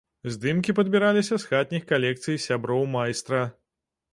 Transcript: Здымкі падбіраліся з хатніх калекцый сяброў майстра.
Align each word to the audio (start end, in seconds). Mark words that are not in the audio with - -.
Здымкі 0.35 0.73
падбіраліся 0.79 1.37
з 1.43 1.51
хатніх 1.51 1.85
калекцый 1.91 2.41
сяброў 2.47 2.83
майстра. 2.99 3.47